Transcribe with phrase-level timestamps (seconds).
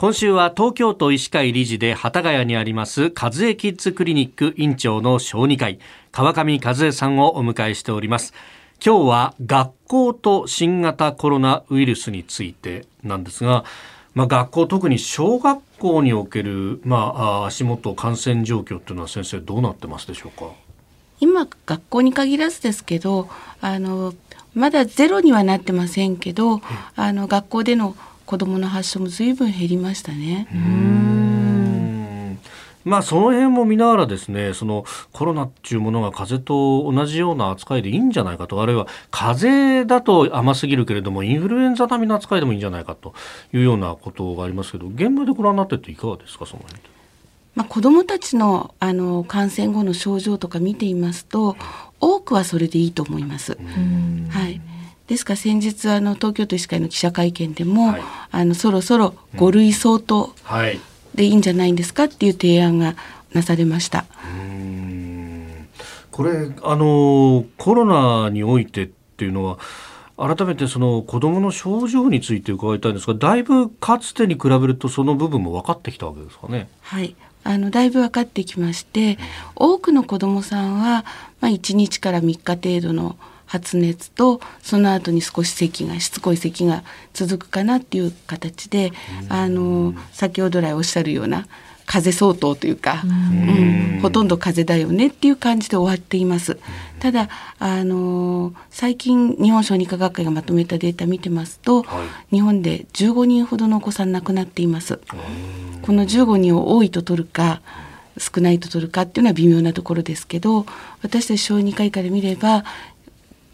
[0.00, 5.78] 今週は東京都医師会理事で幡ヶ谷にあります和江キッズクリニック院長の小児科医
[6.10, 8.32] 川上和江さんをお迎えしております。
[8.82, 13.66] 今日は学校と新型コロナウイルスについてなんですが
[14.14, 20.46] まあ、学校特に小学校における、まあ、足元感染状況というのは先生どうなってますでしょうか？
[21.20, 23.28] 今学校に限らずですけど
[23.60, 24.14] あの
[24.54, 26.62] まだゼロにはなってませんけど
[26.96, 27.94] あの学校での
[28.30, 30.46] 子どもの発症もずいぶん減りましたね。
[32.84, 38.62] まあその辺も見ながらですねそのコロナっていうものが風邪と同じような扱いでいいんじゃないかと。
[38.62, 43.14] あるいは風邪だと甘すぎるけれどもインフルエンザ並みの扱いでもいいんじゃないかと
[43.52, 46.80] いうようなことがありますけど現場でご覧になってていかがですかその辺
[47.56, 51.56] まあ、子どもたちのあの感染後の症状とか見ていますと
[51.98, 53.58] 多くはそれでいいと思います。
[54.30, 54.60] はい、
[55.10, 55.34] ですか？
[55.34, 60.32] ら先日あの東京都医師会の記者会見でも、はい、あのそろそろ5類相当
[61.14, 62.04] でいいんじゃないんですか？
[62.04, 62.94] っていう提案が
[63.34, 64.06] なされました。
[66.10, 69.58] これあのコロナにおいてっていうのは
[70.16, 76.68] 改めてその子どもの症状について伺いたいんですがだいぶかつてに比べるとその部分も分かってきたわけですかね。
[76.82, 77.16] はい。
[77.42, 79.18] あのだいぶ分かってきまして、
[79.56, 81.06] 多くの子どもさんは、
[81.40, 83.16] まあ、1日から3日程度の
[83.50, 88.92] 発熱とその後に少し咳がしつこい咳が続くかなっていう形で
[89.28, 91.48] あの先ほど来おっしゃるような
[91.84, 96.60] 風邪相当というか、うん、ほとんど風邪だよねっていう感じで終わっています。
[97.00, 97.28] ただ
[97.58, 105.00] あの最近日本小児科学会がまとめたデータ見てますと、はい、日本で15人ほどのお子さん亡くなっています。
[105.82, 107.62] この15人を多いと取るか
[108.16, 110.66] 少ないと取るかっていうのは微妙なところですけど
[111.02, 112.64] 私たち小児科医から見れば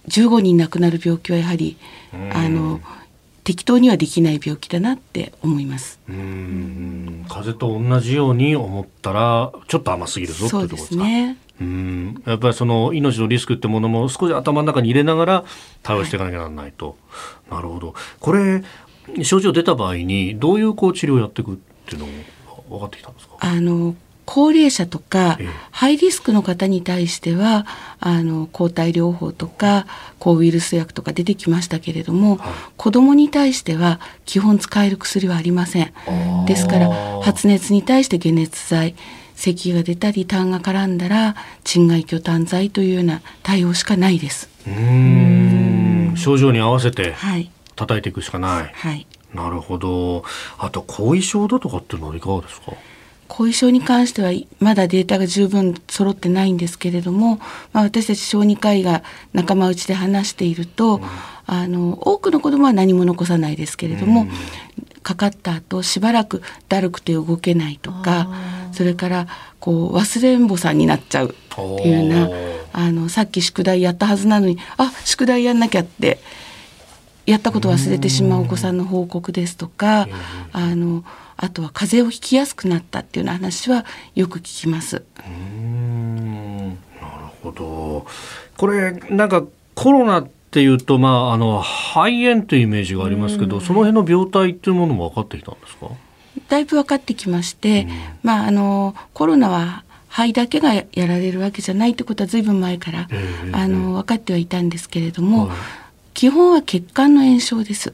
[0.08, 1.76] 15人亡くなる病気はやはり
[2.32, 2.80] あの
[3.44, 6.00] 適当にはできない病気だなって思います。
[6.08, 11.04] うん風邪と同じように思ったらちょっと甘すぎるぞってところですか？
[11.04, 15.44] ね、うんやっぱりその命のリスクってものも少し頭の中に入れながら
[15.82, 16.96] 対応していかなきゃならないと。
[17.48, 17.94] はい、なるほど。
[18.18, 18.62] これ
[19.22, 21.56] 症状出た場合にどういうこう治療をやっていくっ
[21.86, 22.12] ていうのも
[22.68, 23.36] 分かってきたんですか？
[23.38, 23.94] あの
[24.36, 25.38] 高齢者とか、
[25.70, 27.64] ハイリスクの方に対しては
[28.00, 29.86] あの抗体療法とか
[30.18, 35.90] 抗ウイルス薬とか出てきましたけれども、はい、子どもに対しては基本使える薬はありません。
[36.44, 36.90] ですから
[37.22, 38.94] 発熱に対して解熱剤
[39.36, 44.50] 咳が出たり痰が絡んだら鎮外去痰剤というような対応しかないです。
[44.66, 47.14] うん症状に合わせて
[47.74, 48.52] 叩いていくしかない。
[48.54, 50.24] はい、はい、なるほど。
[50.58, 52.72] あと後遺症だとかっていうのはいかがですか？
[53.28, 57.38] 後遺症に関してはまだデータが十分揃ってないんですけれども、
[57.72, 61.02] まあ、私たち小児科医が仲間内で話していると、うん、
[61.46, 64.30] あの多くの子どもは何も残さないですけれども、うん、
[65.02, 68.28] かかった後しばらくだるくて動けないとか
[68.72, 69.26] それから
[69.60, 72.36] こう忘れんぼさんになっちゃうっていうような
[72.72, 76.18] あのさっき宿題やったはずなのにあ宿題やんなきゃって
[77.26, 80.06] やったこと忘れてしまうお子さんの報告ですとか、
[80.52, 81.04] あの
[81.36, 85.02] あとは風邪をひきやすくなったっていうような話はよく聞きます。
[85.26, 86.68] うん。
[86.68, 86.78] なる
[87.42, 88.06] ほど。
[88.56, 89.44] これなんか
[89.74, 95.88] コロナっていうと、まあ、あの肺炎というイメージがありますけどその辺の病態っていうものも分かってきたんですか？
[96.48, 97.88] だいぶ分かってきまして、
[98.22, 105.56] まあ、あのコロナは肺だけがやられるわけじゃないってことはずいぶん前から、えー、あの分かってはいたんですけれども、はい
[106.16, 107.92] 基本は血管の炎症です。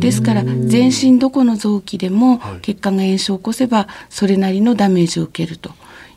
[0.00, 5.70] ですから全身どこの臓器でも血管が炎症を起こせばそれなりのダメージを受けると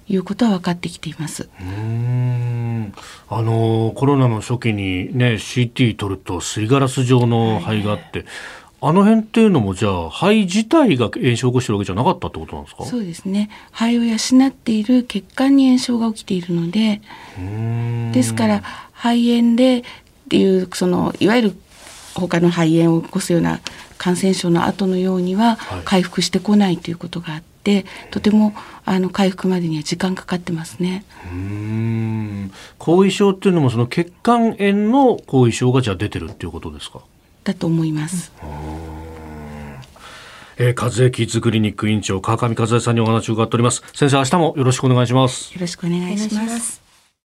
[0.08, 1.50] いうことは分かってきています。
[1.62, 2.94] うん。
[3.30, 8.28] あのコロナの初期にね CT 取るとすりガラス状の肺があって、はい。
[8.86, 12.86] あの辺っていうのもじゃあ肺自体が炎症を起こしてるわけじゃなかったってことなんですか？
[12.86, 13.50] そうですね。
[13.72, 14.16] 肺を養
[14.48, 17.02] っている血管に炎症が起きているので
[18.14, 18.62] ですから
[18.92, 19.84] 肺炎で
[20.34, 21.56] っていうそのいわゆる
[22.16, 23.60] 他の肺炎を起こすような
[24.00, 31.06] 感染症の後のようには回復してこないということがあって、はい、とてもあの回復までには時間かかってますね。
[31.32, 32.52] うん。
[32.80, 37.02] 後遺症っていうのもその血管炎の後遺症がじゃあ出てるっていうことですか？
[37.44, 38.32] だと思います。
[40.58, 43.84] えー、和江キッズクリニック院長川上和江さんにお話を伺っております。
[43.94, 45.54] 先生明日もよろしくお願いします。
[45.54, 46.82] よろしくお願いします